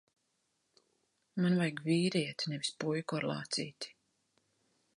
Man 1.43 1.57
vajag 1.59 1.83
vīrieti, 1.89 2.49
nevis 2.53 2.73
puiku 2.85 3.19
ar 3.19 3.29
lācīti. 3.33 3.93